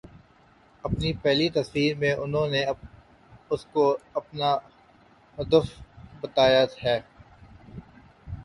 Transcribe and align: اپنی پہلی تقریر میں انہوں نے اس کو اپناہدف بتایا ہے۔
اپنی 0.83 1.11
پہلی 1.23 1.49
تقریر 1.49 1.97
میں 1.97 2.13
انہوں 2.13 2.47
نے 2.47 2.63
اس 3.51 3.65
کو 3.65 3.83
اپناہدف 4.13 5.65
بتایا 6.21 6.63
ہے۔ 6.83 6.99